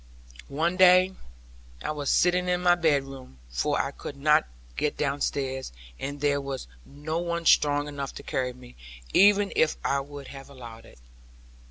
One 0.49 0.77
day, 0.77 1.13
I 1.83 1.91
was 1.91 2.09
sitting 2.09 2.49
in 2.49 2.61
my 2.63 2.73
bedroom, 2.73 3.37
for 3.51 3.79
I 3.79 3.91
could 3.91 4.17
not 4.17 4.47
get 4.75 4.97
downstairs, 4.97 5.71
and 5.99 6.19
there 6.21 6.41
was 6.41 6.65
no 6.87 7.19
one 7.19 7.45
strong 7.45 7.87
enough 7.87 8.11
to 8.15 8.23
carry 8.23 8.53
me, 8.53 8.75
even 9.13 9.53
if 9.55 9.77
I 9.85 9.99
would 9.99 10.29
have 10.29 10.49
allowed 10.49 10.85
it. 10.85 10.97